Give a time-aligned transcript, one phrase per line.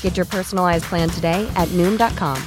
[0.00, 2.42] Get your personalized plan today at Noom.com.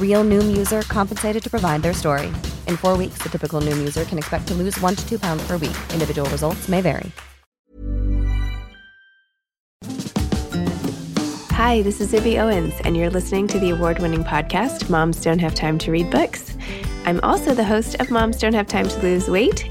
[0.00, 2.28] Real Noom user compensated to provide their story.
[2.68, 5.44] In four weeks, the typical Noom user can expect to lose one to two pounds
[5.48, 5.76] per week.
[5.92, 7.10] Individual results may vary.
[11.52, 15.38] Hi, this is Zibby Owens, and you're listening to the award winning podcast, Moms Don't
[15.38, 16.56] Have Time to Read Books.
[17.06, 19.70] I'm also the host of Moms Don't Have Time to Lose Weight,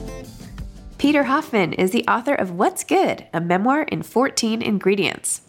[1.01, 5.41] Peter Hoffman is the author of What's Good, a memoir in 14 ingredients.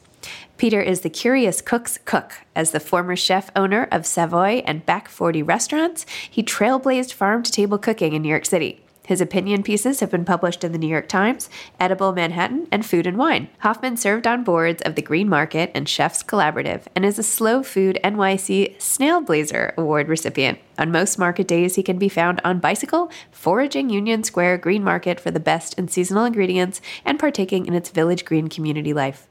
[0.57, 2.33] Peter is the curious cook's cook.
[2.57, 7.53] As the former chef owner of Savoy and Back 40 restaurants, he trailblazed farm to
[7.53, 8.83] table cooking in New York City.
[9.05, 13.07] His opinion pieces have been published in the New York Times, Edible Manhattan, and Food
[13.07, 13.49] and Wine.
[13.59, 17.63] Hoffman served on boards of the Green Market and Chefs Collaborative and is a Slow
[17.63, 20.61] Food NYC Snail Blazer Award recipient.
[20.79, 25.19] On most market days, he can be found on bicycle, foraging Union Square Green Market
[25.19, 29.27] for the best in seasonal ingredients, and partaking in its Village Green community life.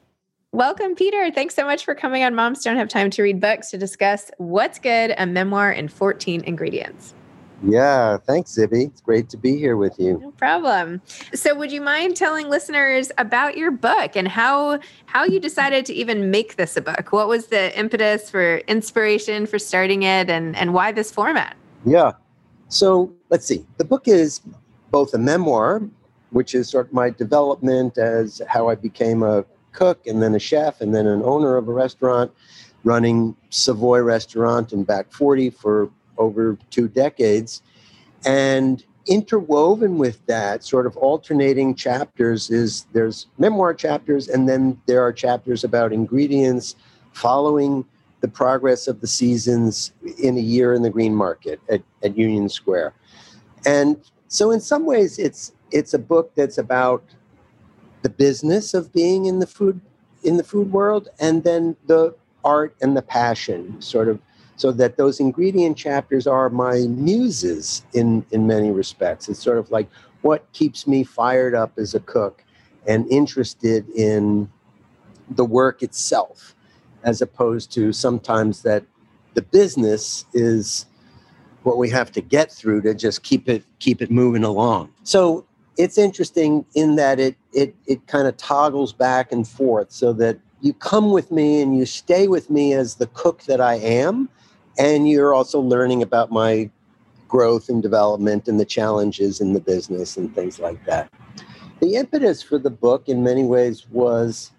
[0.53, 1.32] Welcome, Peter.
[1.32, 4.32] Thanks so much for coming on Moms Don't Have Time to Read Books to discuss
[4.38, 7.14] What's Good, a memoir in 14 ingredients.
[7.63, 8.88] Yeah, thanks, Zibby.
[8.88, 10.19] It's great to be here with you.
[10.19, 11.01] No problem.
[11.33, 15.94] So, would you mind telling listeners about your book and how how you decided to
[15.94, 17.11] even make this a book?
[17.11, 21.55] What was the impetus for inspiration for starting it, and and why this format?
[21.85, 22.13] Yeah.
[22.69, 23.66] So let's see.
[23.78, 24.41] The book is
[24.89, 25.81] both a memoir,
[26.31, 30.39] which is sort of my development as how I became a cook and then a
[30.39, 32.31] chef and then an owner of a restaurant,
[32.83, 35.89] running Savoy Restaurant and Back 40 for
[36.22, 37.62] over two decades.
[38.26, 45.02] And interwoven with that, sort of alternating chapters, is there's memoir chapters, and then there
[45.02, 46.76] are chapters about ingredients
[47.12, 47.84] following
[48.22, 52.48] the progress of the seasons in a year in the green market at, at Union
[52.48, 52.94] Square.
[53.66, 57.03] And so in some ways it's it's a book that's about
[58.02, 59.82] the business of being in the food
[60.24, 64.20] in the food world and then the art and the passion sort of
[64.56, 69.30] so that those ingredient chapters are my muses in in many respects.
[69.30, 69.90] It's sort of like
[70.22, 72.44] what keeps me fired up as a cook
[72.88, 74.50] and interested in
[75.30, 76.56] the work itself
[77.03, 78.84] as opposed to sometimes that
[79.34, 80.86] the business is
[81.64, 84.92] what we have to get through to just keep it keep it moving along.
[85.03, 85.46] So
[85.78, 90.38] it's interesting in that it it it kind of toggles back and forth so that
[90.62, 94.30] you come with me and you stay with me as the cook that I am
[94.78, 96.70] and you're also learning about my
[97.28, 101.09] growth and development and the challenges in the business and things like that.
[101.79, 104.52] the impetus for the book, in many ways, was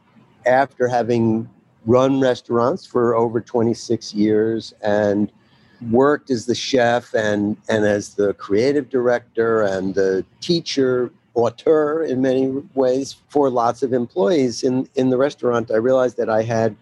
[0.44, 1.48] after having
[1.86, 5.30] run restaurants for over 26 years and
[5.90, 12.20] worked as the chef and, and as the creative director and the teacher auteur in
[12.20, 16.76] many ways for lots of employees in, in the restaurant, I realized that I had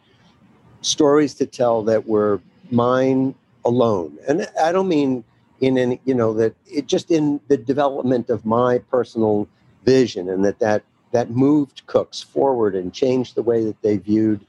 [0.82, 2.40] stories to tell that were
[2.72, 3.34] mine
[3.64, 4.18] alone.
[4.28, 5.24] And I don't mean
[5.60, 9.48] in any, you know, that it just in the development of my personal
[9.84, 10.82] vision and that that,
[11.12, 14.44] that moved cooks forward and changed the way that they viewed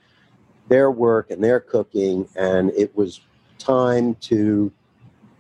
[0.70, 2.28] their work and their cooking.
[2.36, 3.22] And it was
[3.60, 4.72] time to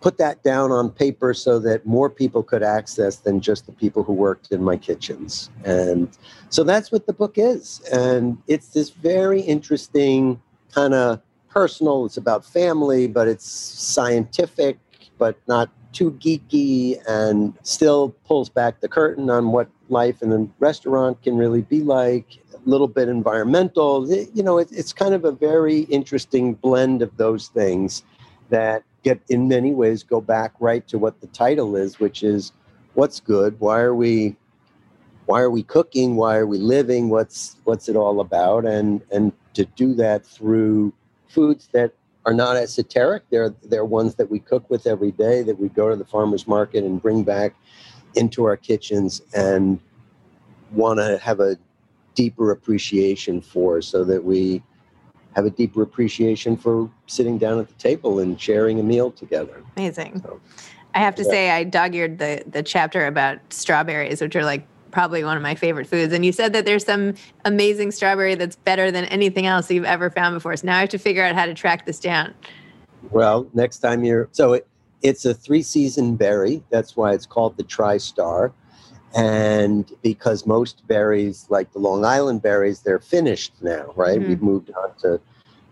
[0.01, 4.03] put that down on paper so that more people could access than just the people
[4.03, 5.51] who worked in my kitchens.
[5.63, 6.09] And
[6.49, 7.81] so that's what the book is.
[7.93, 10.41] And it's this very interesting
[10.73, 14.79] kind of personal, it's about family, but it's scientific,
[15.17, 20.47] but not too geeky and still pulls back the curtain on what life in a
[20.59, 24.09] restaurant can really be like a little bit environmental.
[24.09, 28.03] You know it, it's kind of a very interesting blend of those things
[28.49, 32.53] that get in many ways go back right to what the title is, which is
[32.93, 34.35] what's good, why are we
[35.25, 38.65] why are we cooking, why are we living, what's what's it all about?
[38.65, 40.93] And and to do that through
[41.31, 41.93] foods that
[42.25, 43.23] are not esoteric.
[43.29, 46.47] They're they're ones that we cook with every day, that we go to the farmer's
[46.47, 47.55] market and bring back
[48.15, 49.79] into our kitchens and
[50.71, 51.57] want to have a
[52.13, 54.61] deeper appreciation for so that we
[55.35, 59.63] have a deeper appreciation for sitting down at the table and sharing a meal together.
[59.77, 60.21] Amazing.
[60.21, 60.41] So,
[60.93, 61.29] I have to yeah.
[61.29, 65.43] say, I dog eared the, the chapter about strawberries, which are like probably one of
[65.43, 66.13] my favorite foods.
[66.13, 67.15] And you said that there's some
[67.45, 70.55] amazing strawberry that's better than anything else you've ever found before.
[70.57, 72.33] So now I have to figure out how to track this down.
[73.09, 74.67] Well, next time you're so it,
[75.01, 76.63] it's a three season berry.
[76.69, 78.51] That's why it's called the TriStar.
[79.13, 84.19] And because most berries, like the Long Island berries, they're finished now, right?
[84.19, 84.29] Mm-hmm.
[84.29, 85.19] We've moved on to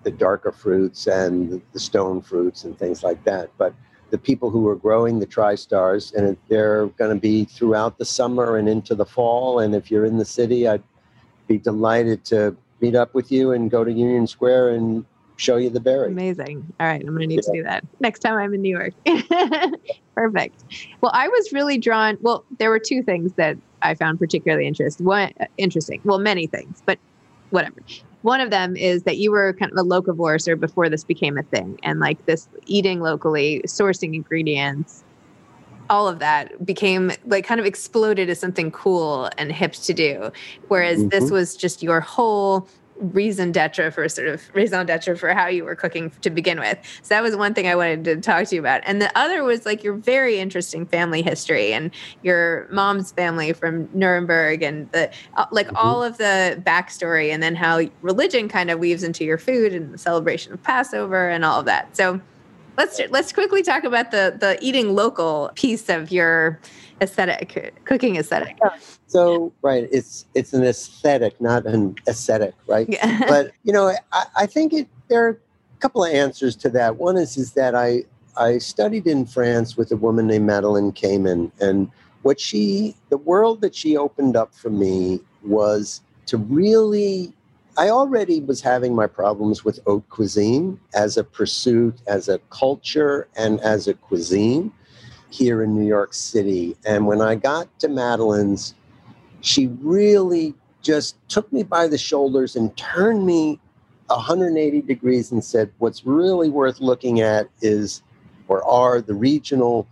[0.04, 3.50] the darker fruits and the stone fruits and things like that.
[3.58, 3.74] But
[4.12, 8.58] the people who are growing the TriStars, and they're going to be throughout the summer
[8.58, 9.60] and into the fall.
[9.60, 10.84] And if you're in the city, I'd
[11.48, 15.06] be delighted to meet up with you and go to Union Square and
[15.38, 16.08] show you the berry.
[16.08, 16.66] Amazing.
[16.80, 17.52] All right, I'm going to need yeah.
[17.54, 18.94] to do that next time I'm in New York.
[20.16, 20.64] Perfect.
[21.02, 22.18] Well, I was really drawn.
[22.22, 25.00] Well, there were two things that I found particularly interest.
[25.02, 26.02] One interesting.
[26.04, 27.00] Well, many things, but
[27.52, 27.82] whatever.
[28.22, 31.38] One of them is that you were kind of a locavore or before this became
[31.38, 35.04] a thing, and like this eating locally, sourcing ingredients,
[35.90, 40.32] all of that became like kind of exploded as something cool and hip to do.
[40.68, 41.10] Whereas mm-hmm.
[41.10, 42.68] this was just your whole
[43.00, 46.78] reason d'etre for sort of raison d'etre for how you were cooking to begin with.
[47.02, 48.82] So that was one thing I wanted to talk to you about.
[48.86, 51.92] And the other was like your very interesting family history and
[52.22, 55.78] your mom's family from Nuremberg and the uh, like mm-hmm.
[55.78, 59.94] all of the backstory and then how religion kind of weaves into your food and
[59.94, 61.96] the celebration of Passover and all of that.
[61.96, 62.22] So
[62.80, 66.60] let's let's quickly talk about the the eating local piece of your
[67.02, 68.58] aesthetic cooking aesthetic.
[69.08, 72.88] So right, it's it's an aesthetic, not an aesthetic, right?
[72.90, 73.20] Yeah.
[73.28, 76.96] but you know, I, I think it there are a couple of answers to that.
[76.96, 78.06] One is is that I
[78.38, 81.92] I studied in France with a woman named Madeleine Kamman, and
[82.22, 87.34] what she the world that she opened up for me was to really
[87.80, 93.30] I already was having my problems with haute cuisine as a pursuit, as a culture,
[93.38, 94.74] and as a cuisine
[95.30, 96.76] here in New York City.
[96.86, 98.76] And when I got to Madeleine's,
[99.40, 103.62] she really just took me by the shoulders and turned me
[104.08, 108.04] 180 degrees and said, What's really worth looking at is
[108.50, 109.88] or are the regional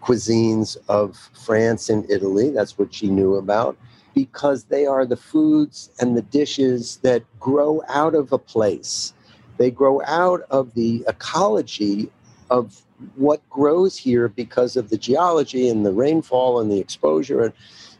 [0.00, 2.50] cuisines of France and Italy.
[2.50, 3.76] That's what she knew about
[4.16, 9.12] because they are the foods and the dishes that grow out of a place.
[9.58, 12.10] They grow out of the ecology
[12.48, 12.80] of
[13.16, 17.52] what grows here because of the geology and the rainfall and the exposure and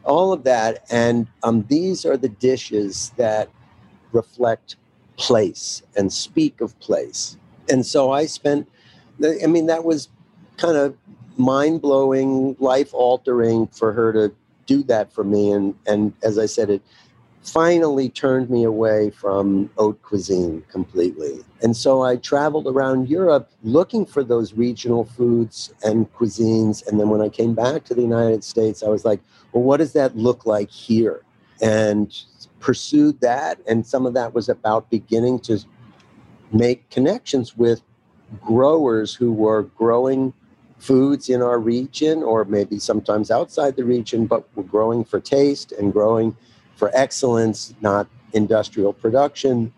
[0.05, 0.83] all of that.
[0.89, 3.49] And um, these are the dishes that
[4.11, 4.75] reflect
[5.17, 7.37] place and speak of place.
[7.69, 8.67] And so I spent,
[9.23, 10.09] I mean, that was
[10.57, 10.97] kind of
[11.37, 14.33] mind blowing, life altering for her to
[14.67, 15.51] do that for me.
[15.51, 16.83] And, and as I said, it
[17.41, 21.39] finally turned me away from haute cuisine completely.
[21.63, 26.85] And so I traveled around Europe looking for those regional foods and cuisines.
[26.85, 29.21] And then when I came back to the United States, I was like,
[29.53, 31.23] well, what does that look like here?
[31.61, 32.13] And
[32.59, 33.59] pursued that.
[33.65, 35.59] And some of that was about beginning to
[36.51, 37.81] make connections with
[38.41, 40.33] growers who were growing
[40.79, 45.71] foods in our region or maybe sometimes outside the region, but we're growing for taste
[45.71, 46.35] and growing
[46.75, 49.73] for excellence, not industrial production.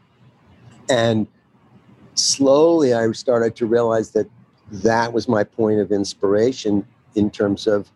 [0.89, 1.27] And
[2.15, 4.29] slowly I started to realize that
[4.71, 7.89] that was my point of inspiration in terms of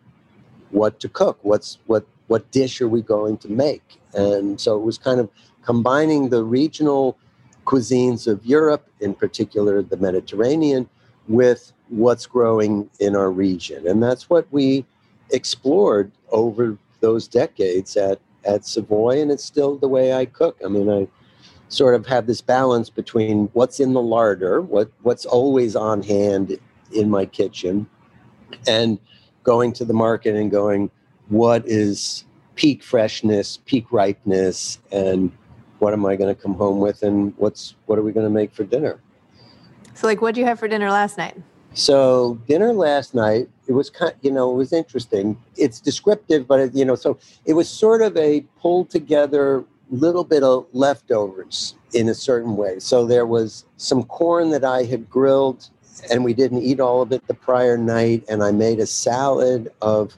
[0.70, 4.00] what to cook, what's what what dish are we going to make?
[4.14, 5.28] And so it was kind of
[5.62, 7.18] combining the regional
[7.66, 10.88] cuisines of Europe, in particular the Mediterranean,
[11.28, 13.86] with what's growing in our region.
[13.86, 14.84] And that's what we
[15.30, 20.58] explored over those decades at, at Savoy, and it's still the way I cook.
[20.64, 21.08] I mean, I
[21.68, 26.58] sort of have this balance between what's in the larder, what, what's always on hand
[26.92, 27.86] in my kitchen,
[28.66, 28.98] and
[29.42, 30.90] going to the market and going,
[31.28, 35.32] what is peak freshness, peak ripeness, and
[35.78, 38.30] what am I going to come home with, and what's what are we going to
[38.30, 39.00] make for dinner?
[39.94, 41.36] So, like, what did you have for dinner last night?
[41.72, 45.36] So, dinner last night, it was kind, you know, it was interesting.
[45.56, 50.24] It's descriptive, but it, you know, so it was sort of a pulled together little
[50.24, 52.78] bit of leftovers in a certain way.
[52.80, 55.68] So there was some corn that I had grilled,
[56.10, 59.72] and we didn't eat all of it the prior night, and I made a salad
[59.80, 60.16] of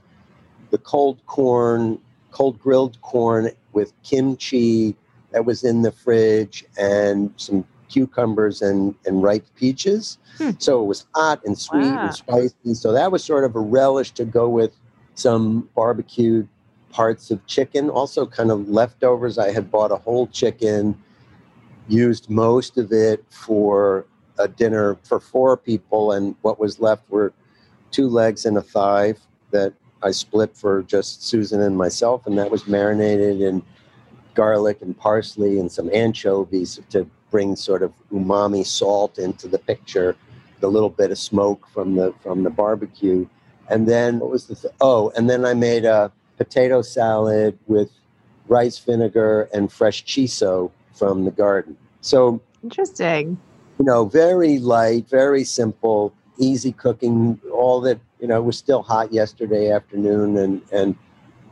[0.71, 1.99] the cold corn,
[2.31, 4.97] cold grilled corn with kimchi
[5.33, 10.19] that was in the fridge and some cucumbers and, and ripe peaches.
[10.39, 10.51] Hmm.
[10.59, 12.07] So it was hot and sweet wow.
[12.07, 12.75] and spicy.
[12.75, 14.73] So that was sort of a relish to go with
[15.15, 16.49] some barbecued
[16.91, 19.39] parts of chicken, also kind of leftovers.
[19.39, 20.97] I had bought a whole chicken,
[21.89, 24.07] used most of it for
[24.39, 27.33] a dinner for four people, and what was left were
[27.91, 29.15] two legs and a thigh
[29.51, 33.63] that I split for just Susan and myself, and that was marinated in
[34.37, 40.15] garlic and parsley and some anchovies to bring sort of umami salt into the picture,
[40.61, 43.27] the little bit of smoke from the from the barbecue,
[43.69, 47.91] and then what was the th- oh, and then I made a potato salad with
[48.47, 51.77] rice vinegar and fresh shiso from the garden.
[52.01, 53.39] So interesting.
[53.79, 57.41] You know, very light, very simple, easy cooking.
[57.53, 60.97] All that you know, it was still hot yesterday afternoon, and and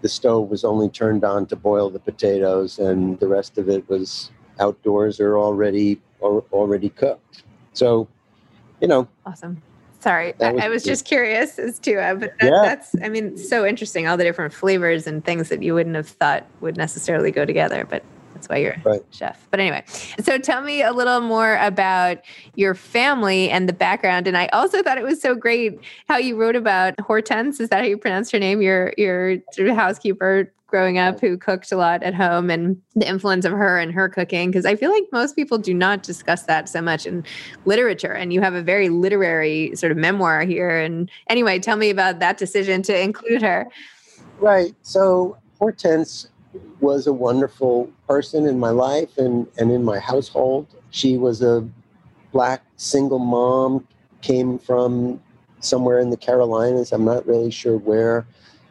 [0.05, 3.89] the stove was only turned on to boil the potatoes, and the rest of it
[3.89, 4.31] was
[4.61, 7.43] outdoors or already or already cooked.
[7.73, 8.07] So,
[8.83, 9.63] you know, awesome.
[10.01, 12.61] Sorry, was, I, was just curious as to, uh, but that, yeah.
[12.63, 14.07] that's, I mean, so interesting.
[14.07, 17.87] All the different flavors and things that you wouldn't have thought would necessarily go together,
[17.89, 19.03] but that's why you're right.
[19.11, 19.47] chef.
[19.51, 19.85] But anyway,
[20.21, 22.19] so tell me a little more about
[22.57, 24.27] your family and the background.
[24.27, 27.61] And I also thought it was so great how you wrote about Hortense.
[27.61, 28.61] Is that how you pronounce her name?
[28.61, 29.39] Your your
[29.75, 33.93] housekeeper growing up who cooked a lot at home and the influence of her and
[33.93, 37.23] her cooking because i feel like most people do not discuss that so much in
[37.65, 41.91] literature and you have a very literary sort of memoir here and anyway tell me
[41.91, 43.69] about that decision to include her
[44.41, 46.29] right so hortense
[46.81, 50.67] was a wonderful person in my life and, and in my household.
[50.91, 51.67] She was a
[52.33, 53.87] black single mom,
[54.23, 55.21] came from
[55.61, 56.93] somewhere in the Carolinas.
[56.93, 58.27] I'm not really sure where,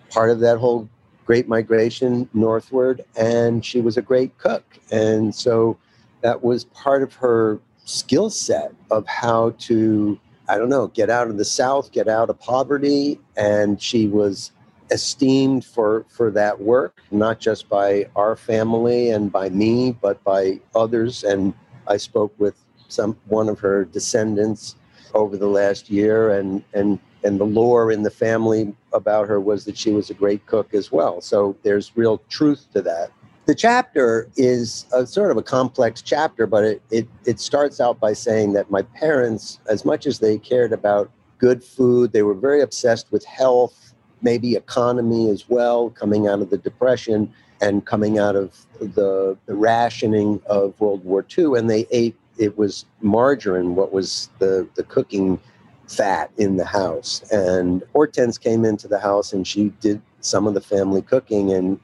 [0.09, 0.89] part of that whole
[1.25, 3.03] great migration northward.
[3.17, 4.63] And she was a great cook.
[4.91, 5.77] And so
[6.21, 11.29] that was part of her skill set of how to, I don't know, get out
[11.29, 13.19] of the South, get out of poverty.
[13.35, 14.51] And she was
[14.91, 20.59] esteemed for for that work, not just by our family and by me, but by
[20.75, 21.23] others.
[21.23, 21.53] And
[21.87, 22.55] I spoke with
[22.87, 24.75] some one of her descendants
[25.13, 29.65] over the last year, and and and the lore in the family about her was
[29.65, 31.21] that she was a great cook as well.
[31.21, 33.11] So there's real truth to that.
[33.45, 37.99] The chapter is a sort of a complex chapter, but it, it, it starts out
[37.99, 42.33] by saying that my parents, as much as they cared about good food, they were
[42.33, 43.82] very obsessed with health
[44.23, 49.55] maybe economy as well, coming out of the Depression and coming out of the, the
[49.55, 51.57] rationing of World War II.
[51.57, 55.39] And they ate, it was margarine, what was the, the cooking
[55.87, 57.21] fat in the house.
[57.31, 61.79] And Hortense came into the house and she did some of the family cooking and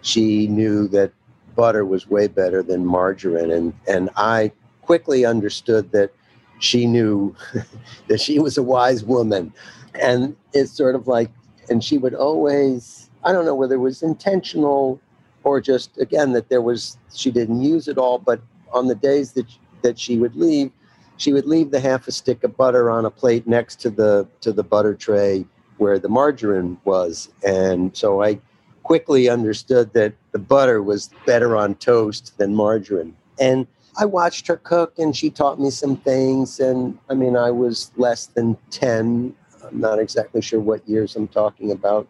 [0.00, 1.12] she knew that
[1.54, 3.50] butter was way better than margarine.
[3.50, 6.10] And, and I quickly understood that
[6.58, 7.34] she knew
[8.08, 9.52] that she was a wise woman.
[9.94, 11.30] And it's sort of like
[11.72, 15.00] and she would always i don't know whether it was intentional
[15.44, 18.40] or just again that there was she didn't use it all but
[18.72, 19.46] on the days that
[19.82, 20.70] that she would leave
[21.16, 24.26] she would leave the half a stick of butter on a plate next to the
[24.40, 25.46] to the butter tray
[25.78, 27.28] where the margarine was.
[27.46, 28.40] And so i
[28.82, 33.16] quickly understood that the butter was better on toast than margarine.
[33.38, 33.66] And
[33.98, 36.60] i watched her cook and she taught me some things.
[36.60, 39.34] And i mean i was less than 10
[39.72, 42.06] I'm not exactly sure what years I'm talking about,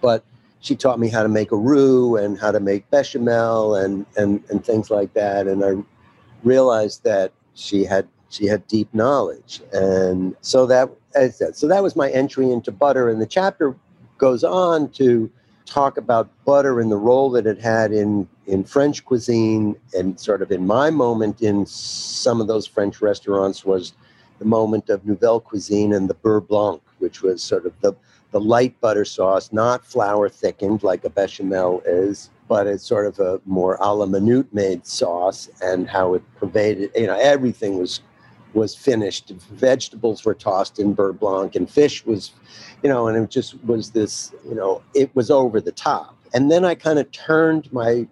[0.00, 0.24] but
[0.60, 4.42] she taught me how to make a roux and how to make bechamel and, and,
[4.50, 5.46] and things like that.
[5.46, 5.82] And I
[6.44, 9.60] realized that she had she had deep knowledge.
[9.72, 10.88] And so that
[11.52, 13.08] so that was my entry into butter.
[13.08, 13.74] And the chapter
[14.18, 15.30] goes on to
[15.66, 20.42] talk about butter and the role that it had in in French cuisine and sort
[20.42, 23.92] of in my moment in some of those French restaurants was
[24.40, 27.94] the moment of nouvelle cuisine and the beurre blanc, which was sort of the
[28.32, 33.18] the light butter sauce, not flour thickened like a bechamel is, but it's sort of
[33.18, 38.00] a more a la minute made sauce and how it pervaded, you know, everything was
[38.54, 39.30] was finished.
[39.52, 42.32] Vegetables were tossed in beurre blanc and fish was,
[42.82, 46.16] you know, and it just was this, you know, it was over the top.
[46.34, 48.08] And then I kind of turned my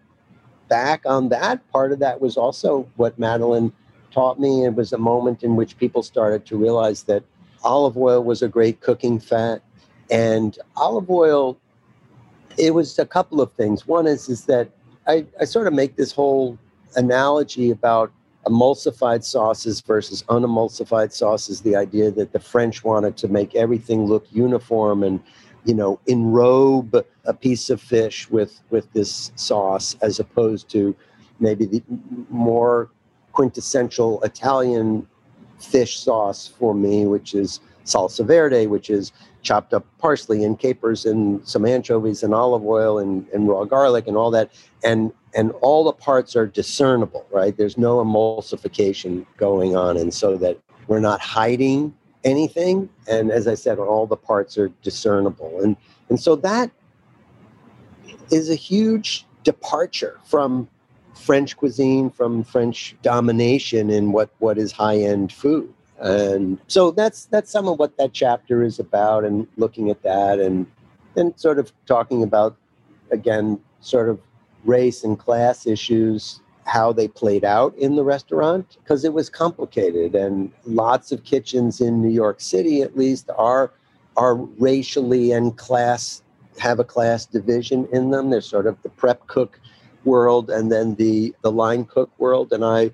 [0.68, 1.68] back on that.
[1.72, 3.72] Part of that was also what Madeleine
[4.10, 4.64] taught me.
[4.64, 7.22] It was a moment in which people started to realize that
[7.62, 9.62] olive oil was a great cooking fat.
[10.10, 11.58] And olive oil,
[12.56, 13.86] it was a couple of things.
[13.86, 14.70] One is, is that
[15.06, 16.58] I, I sort of make this whole
[16.96, 18.12] analogy about
[18.46, 24.26] emulsified sauces versus unemulsified sauces the idea that the french wanted to make everything look
[24.30, 25.20] uniform and
[25.64, 30.96] you know enrobe a piece of fish with with this sauce as opposed to
[31.40, 31.82] maybe the
[32.30, 32.90] more
[33.38, 35.06] quintessential italian
[35.60, 41.06] fish sauce for me which is salsa verde which is chopped up parsley and capers
[41.06, 44.50] and some anchovies and olive oil and, and raw garlic and all that.
[44.84, 47.56] And and all the parts are discernible right?
[47.56, 49.96] There's no emulsification going on.
[49.96, 52.88] And so that we're not hiding anything.
[53.08, 55.62] And as i said all the parts are discernible.
[55.62, 55.76] And
[56.08, 56.70] and so that
[58.30, 60.68] is a huge departure from
[61.28, 65.70] french cuisine from french domination in what what is high end food.
[66.00, 70.40] And so that's that's some of what that chapter is about and looking at that
[70.40, 70.66] and
[71.12, 72.56] then sort of talking about
[73.10, 74.18] again sort of
[74.64, 80.14] race and class issues how they played out in the restaurant because it was complicated.
[80.14, 83.70] And lots of kitchens in New York City at least are
[84.16, 86.22] are racially and class
[86.58, 88.30] have a class division in them.
[88.30, 89.60] There's sort of the prep cook
[90.08, 92.90] world and then the the line cook world and I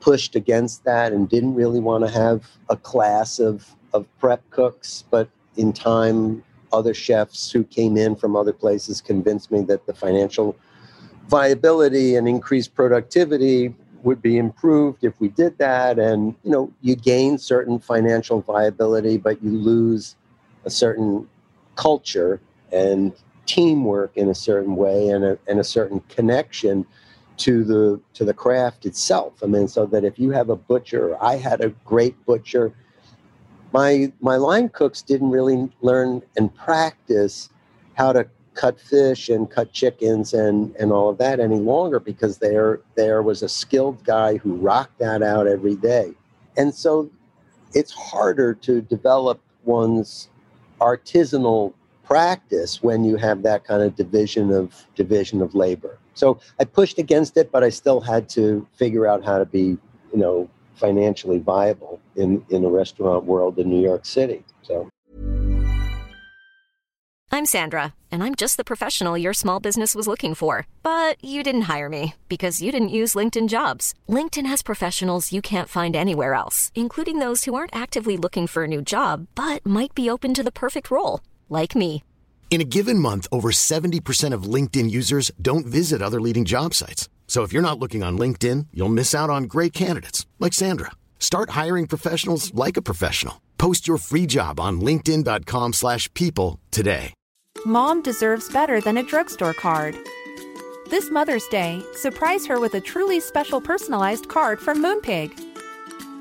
[0.00, 5.04] pushed against that and didn't really want to have a class of, of prep cooks.
[5.10, 6.42] But in time,
[6.72, 10.56] other chefs who came in from other places convinced me that the financial
[11.28, 15.98] viability and increased productivity would be improved if we did that.
[15.98, 20.14] And, you know, you gain certain financial viability, but you lose
[20.64, 21.28] a certain
[21.76, 22.40] culture
[22.70, 23.12] and
[23.48, 26.86] teamwork in a certain way and a, and a certain connection
[27.38, 29.42] to the to the craft itself.
[29.42, 32.72] I mean, so that if you have a butcher, I had a great butcher.
[33.72, 37.48] My my line cooks didn't really learn and practice
[37.94, 42.38] how to cut fish and cut chickens and and all of that any longer because
[42.38, 46.12] there there was a skilled guy who rocked that out every day.
[46.56, 47.10] And so
[47.72, 50.28] it's harder to develop one's
[50.80, 51.72] artisanal
[52.08, 55.98] practice when you have that kind of division of division of labor.
[56.14, 59.76] So I pushed against it, but I still had to figure out how to be,
[60.12, 64.42] you know, financially viable in, in the restaurant world in New York City.
[64.62, 64.88] So
[67.30, 70.66] I'm Sandra, and I'm just the professional your small business was looking for.
[70.82, 73.92] But you didn't hire me because you didn't use LinkedIn jobs.
[74.08, 78.64] LinkedIn has professionals you can't find anywhere else, including those who aren't actively looking for
[78.64, 82.02] a new job, but might be open to the perfect role, like me.
[82.50, 87.08] In a given month, over 70% of LinkedIn users don't visit other leading job sites.
[87.28, 90.90] So if you're not looking on LinkedIn, you'll miss out on great candidates like Sandra.
[91.20, 93.40] Start hiring professionals like a professional.
[93.58, 97.12] Post your free job on linkedin.com/people slash people today.
[97.66, 99.96] Mom deserves better than a drugstore card.
[100.90, 105.47] This Mother's Day, surprise her with a truly special personalized card from Moonpig.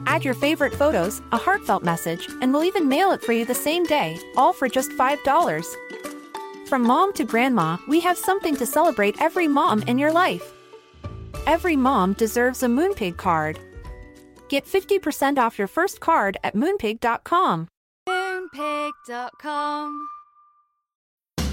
[0.06, 3.56] Add your favorite photos, a heartfelt message, and we'll even mail it for you the
[3.56, 5.76] same day, all for just $5.
[6.68, 10.54] From mom to grandma, we have something to celebrate every mom in your life.
[11.46, 13.60] Every mom deserves a Moonpig card.
[14.50, 17.68] Get 50% off your first card at moonpig.com.
[18.08, 20.08] Moonpig.com.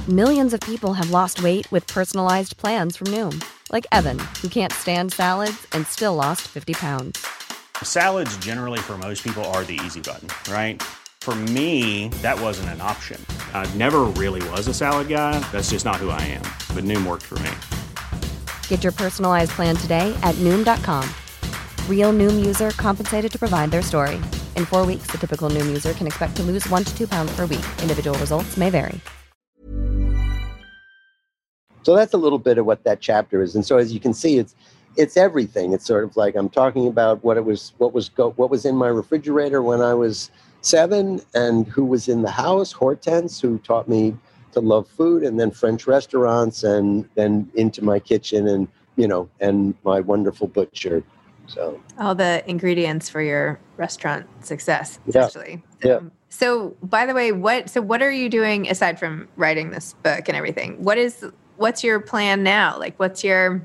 [0.09, 4.73] Millions of people have lost weight with personalized plans from Noom, like Evan, who can't
[4.73, 7.27] stand salads and still lost 50 pounds.
[7.83, 10.83] Salads, generally, for most people, are the easy button, right?
[11.23, 13.19] For me, that wasn't an option.
[13.55, 15.39] I never really was a salad guy.
[15.53, 16.43] That's just not who I am.
[16.75, 17.51] But Noom worked for me.
[18.69, 21.09] Get your personalized plan today at Noom.com.
[21.89, 24.17] Real Noom user compensated to provide their story.
[24.55, 27.35] In four weeks, the typical Noom user can expect to lose one to two pounds
[27.35, 27.65] per week.
[27.81, 29.01] Individual results may vary.
[31.85, 33.55] So that's a little bit of what that chapter is.
[33.55, 34.55] And so as you can see, it's
[34.97, 35.73] it's everything.
[35.73, 38.65] It's sort of like I'm talking about what it was, what was go, what was
[38.65, 40.31] in my refrigerator when I was
[40.61, 42.73] seven, and who was in the house.
[42.73, 44.17] Hortense, who taught me
[44.53, 49.29] to love food, and then French restaurants, and then into my kitchen, and you know,
[49.41, 51.03] and my wonderful butcher.
[51.47, 55.27] So all the ingredients for your restaurant success, Yeah.
[55.27, 55.63] essentially.
[55.85, 55.95] Yeah.
[55.97, 59.95] Um, so, by the way, what so what are you doing aside from writing this
[60.03, 60.83] book and everything?
[60.83, 61.25] What is
[61.57, 62.79] what's your plan now?
[62.79, 63.65] Like, what's your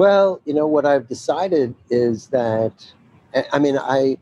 [0.00, 2.72] Well, you know what I've decided is that
[3.52, 4.16] I- mean I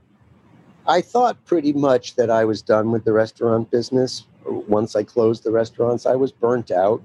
[0.88, 5.44] I thought pretty much that I was done with the restaurant business once I closed
[5.44, 6.04] the restaurants.
[6.04, 7.00] I was burnt out.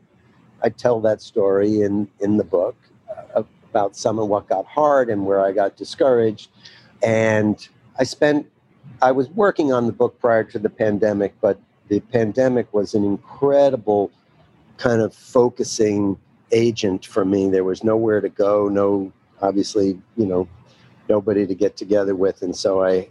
[0.63, 2.75] I tell that story in in the book
[3.35, 6.49] uh, about some of what got hard and where I got discouraged.
[7.03, 7.55] And
[7.99, 8.47] I spent
[9.03, 11.59] I was working on the book prior to the pandemic, but
[11.89, 14.09] the pandemic was an incredible
[14.77, 16.17] kind of focusing
[16.53, 17.49] agent for me.
[17.49, 19.11] There was nowhere to go, no,
[19.41, 20.47] obviously, you know,
[21.09, 22.41] nobody to get together with.
[22.41, 23.09] And so I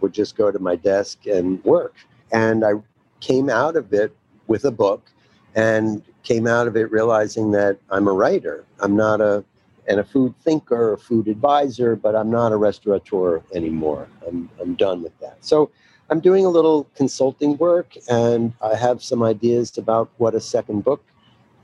[0.00, 1.94] would just go to my desk and work.
[2.32, 2.72] And I
[3.20, 5.10] came out of it with a book
[5.54, 8.64] and came out of it realizing that I'm a writer.
[8.80, 9.44] I'm not a
[9.86, 14.08] and a food thinker, a food advisor, but I'm not a restaurateur anymore.
[14.26, 15.36] I'm, I'm done with that.
[15.44, 15.70] So
[16.10, 20.84] I'm doing a little consulting work and I have some ideas about what a second
[20.84, 21.04] book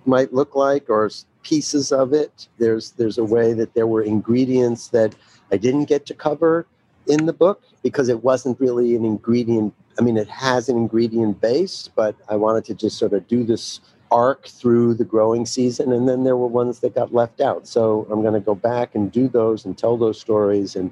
[0.07, 1.11] might look like or
[1.43, 2.49] pieces of it.
[2.59, 5.15] There's there's a way that there were ingredients that
[5.53, 6.67] I didn't get to cover
[7.07, 9.75] in the book because it wasn't really an ingredient.
[9.99, 13.45] I mean, it has an ingredient base, but I wanted to just sort of do
[13.45, 17.67] this arc through the growing season, and then there were ones that got left out.
[17.67, 20.91] So I'm going to go back and do those and tell those stories and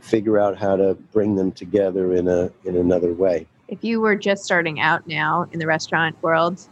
[0.00, 3.46] figure out how to bring them together in a in another way.
[3.68, 6.68] if you were just starting out now in the restaurant world,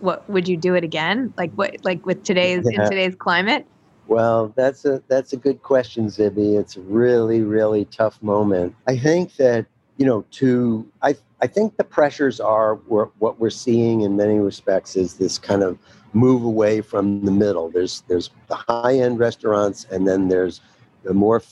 [0.00, 1.32] what would you do it again?
[1.36, 2.84] Like what like with today's Yeah.
[2.84, 3.66] in today's climate?
[4.08, 6.58] Well, that's a that's a good question, Zibby.
[6.58, 8.74] It's a really really tough moment.
[8.86, 9.66] I think that
[9.98, 14.38] you know to I I think the pressures are were, what we're seeing in many
[14.38, 15.78] respects is this kind of
[16.12, 17.70] move away from the middle.
[17.70, 20.60] There's there's the high end restaurants, and then there's
[21.04, 21.42] the more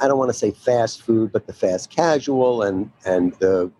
[0.00, 3.70] I don't want to say fast food, but the fast casual and and the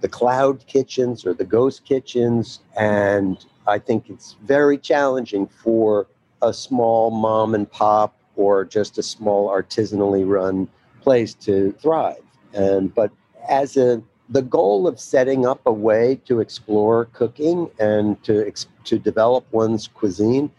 [0.00, 2.60] the cloud kitchens or the ghost kitchens.
[2.76, 6.06] And I think it's very challenging for
[6.42, 10.68] a small mom and pop or just a small artisanally run
[11.00, 12.22] place to thrive.
[12.54, 13.10] And but
[13.48, 18.52] as a the goal of setting up a way to explore cooking and to
[18.84, 20.50] to develop one's cuisine,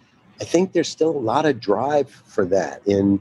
[0.42, 3.20] I think there's still a lot of drive for that in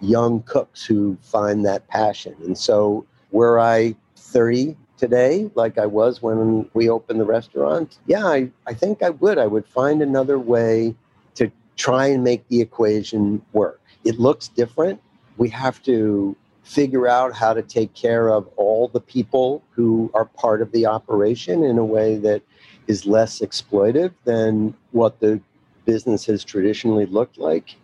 [0.00, 2.34] young cooks who find that passion.
[2.44, 8.26] And so were I 30 today, like I was when we opened the restaurant, yeah,
[8.26, 9.38] I, I think I would.
[9.38, 10.94] I would find another way
[11.34, 13.80] to try and make the equation work.
[14.04, 15.00] It looks different.
[15.36, 20.24] We have to figure out how to take care of all the people who are
[20.24, 22.42] part of the operation in a way that
[22.86, 25.40] is less exploitive than what the
[25.84, 27.76] business has traditionally looked like.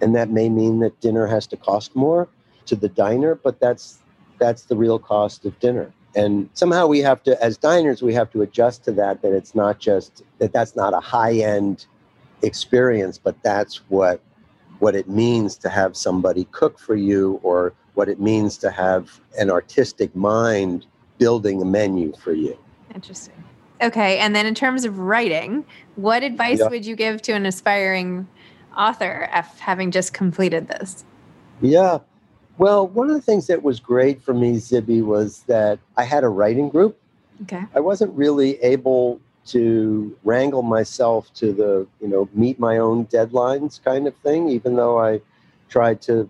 [0.00, 2.28] And that may mean that dinner has to cost more
[2.66, 3.98] to the diner, but that's
[4.38, 5.92] that's the real cost of dinner.
[6.16, 9.54] And somehow we have to, as diners, we have to adjust to that, that it's
[9.54, 11.86] not just that that's not a high-end
[12.42, 14.20] experience, but that's what
[14.80, 19.20] what it means to have somebody cook for you or what it means to have
[19.38, 20.84] an artistic mind
[21.16, 22.58] building a menu for you.
[22.94, 23.42] Interesting.
[23.80, 25.64] Okay, and then in terms of writing,
[25.96, 26.68] what advice Yeah.
[26.68, 28.26] would you give to an aspiring
[28.76, 31.04] author af- having just completed this?
[31.62, 31.98] Yeah.
[32.56, 36.22] Well, one of the things that was great for me, Zibby, was that I had
[36.22, 36.98] a writing group.
[37.42, 37.64] Okay.
[37.74, 43.82] I wasn't really able to wrangle myself to the, you know, meet my own deadlines
[43.82, 45.20] kind of thing, even though I
[45.68, 46.28] tried to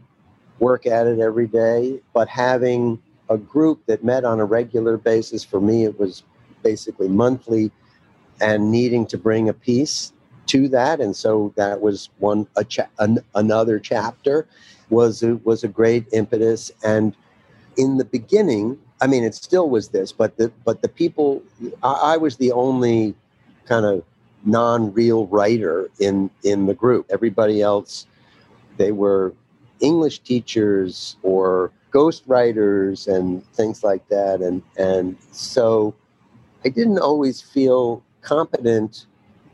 [0.59, 2.01] work at it every day.
[2.15, 6.23] But having a group that met on a regular basis, for me, it was
[6.63, 7.71] basically monthly
[8.41, 10.13] and needing to bring a piece
[10.47, 11.01] to that.
[11.01, 14.47] And so that was one, a cha- an, another chapter
[14.91, 16.71] was a, was a great impetus.
[16.85, 17.15] And
[17.77, 21.43] in the beginning, I mean, it still was this, but the but the people,
[21.83, 23.15] I, I was the only
[23.67, 24.03] kind of
[24.45, 27.07] non-real writer in in the group.
[27.11, 28.07] Everybody else,
[28.77, 29.35] they were
[29.81, 35.95] English teachers or ghost writers and things like that, and and so
[36.65, 39.07] I didn't always feel competent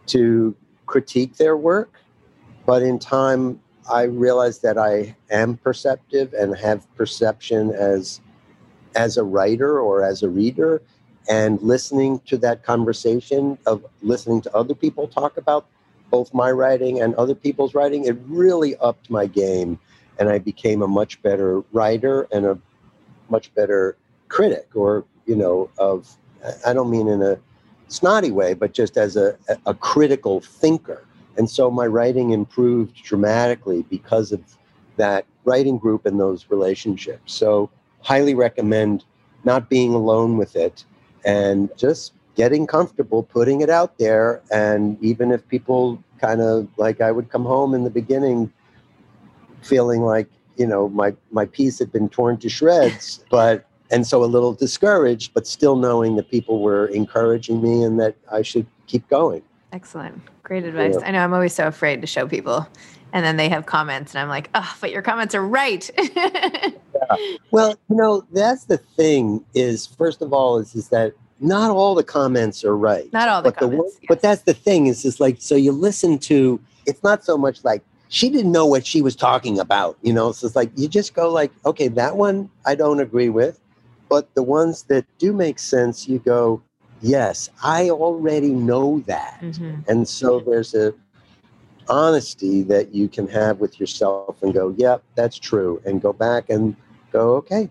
[0.06, 0.54] to
[0.90, 2.00] critique their work,
[2.66, 8.20] but in time I realized that I am perceptive and have perception as
[8.96, 10.82] as a writer or as a reader
[11.28, 15.64] and listening to that conversation of listening to other people talk about
[16.10, 19.78] both my writing and other people's writing, it really upped my game.
[20.18, 22.58] And I became a much better writer and a
[23.28, 23.96] much better
[24.28, 26.16] critic, or, you know, of,
[26.66, 27.38] I don't mean in a
[27.90, 31.04] snotty way, but just as a, a critical thinker.
[31.36, 34.40] And so my writing improved dramatically because of
[34.96, 37.34] that writing group and those relationships.
[37.34, 37.70] So,
[38.02, 39.04] highly recommend
[39.44, 40.84] not being alone with it
[41.24, 44.40] and just getting comfortable putting it out there.
[44.50, 48.52] And even if people kind of like I would come home in the beginning
[49.62, 54.22] feeling like, you know, my, my piece had been torn to shreds, but and so
[54.22, 58.66] a little discouraged, but still knowing that people were encouraging me and that I should
[58.86, 59.42] keep going.
[59.72, 60.20] Excellent.
[60.42, 60.96] Great advice.
[60.98, 61.06] Yeah.
[61.06, 62.66] I know I'm always so afraid to show people.
[63.12, 65.90] And then they have comments, and I'm like, oh, but your comments are right.
[66.14, 66.70] yeah.
[67.50, 71.96] Well, you know, that's the thing is, first of all, is, is that not all
[71.96, 73.12] the comments are right.
[73.12, 73.94] Not all the but comments.
[73.94, 74.08] The, yes.
[74.08, 77.64] But that's the thing is, is like, so you listen to, it's not so much
[77.64, 80.32] like, she didn't know what she was talking about, you know?
[80.32, 83.60] So it's like, you just go like, okay, that one I don't agree with.
[84.10, 86.60] But the ones that do make sense, you go,
[87.00, 89.38] yes, I already know that.
[89.40, 89.88] Mm-hmm.
[89.88, 90.92] And so there's a
[91.88, 95.80] honesty that you can have with yourself and go, yep, that's true.
[95.86, 96.74] And go back and
[97.12, 97.70] go, okay,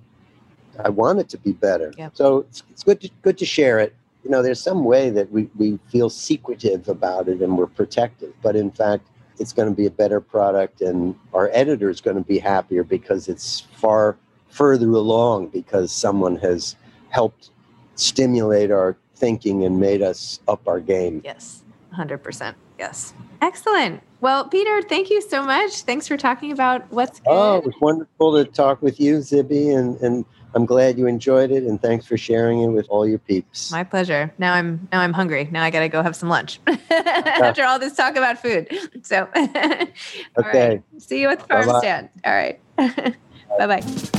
[0.83, 1.93] I want it to be better.
[1.97, 2.15] Yep.
[2.15, 3.93] So it's, it's good to, good to share it.
[4.23, 8.33] You know, there's some way that we, we feel secretive about it and we're protective,
[8.41, 9.07] but in fact,
[9.39, 12.83] it's going to be a better product and our editor is going to be happier
[12.83, 14.17] because it's far
[14.49, 16.75] further along because someone has
[17.09, 17.51] helped
[17.95, 21.21] stimulate our thinking and made us up our game.
[21.23, 21.63] Yes,
[21.95, 22.55] 100%.
[22.77, 23.13] Yes.
[23.41, 24.01] Excellent.
[24.21, 25.81] Well, Peter, thank you so much.
[25.83, 27.29] Thanks for talking about what's good.
[27.29, 31.51] Oh, it was wonderful to talk with you, Zibby, and, and I'm glad you enjoyed
[31.51, 33.71] it and thanks for sharing it with all your peeps.
[33.71, 34.33] My pleasure.
[34.37, 35.47] Now I'm now I'm hungry.
[35.51, 38.67] Now I got to go have some lunch after all this talk about food.
[39.03, 39.89] So Okay.
[40.37, 40.83] Right.
[40.97, 41.79] See you at the farm Bye-bye.
[41.79, 42.09] stand.
[42.25, 42.59] All right.
[43.57, 44.18] Bye-bye.